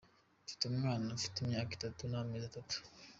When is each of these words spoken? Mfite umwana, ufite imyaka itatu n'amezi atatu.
Mfite 0.43 0.63
umwana, 0.71 1.07
ufite 1.17 1.37
imyaka 1.39 1.71
itatu 1.77 2.01
n'amezi 2.09 2.45
atatu. 2.51 2.77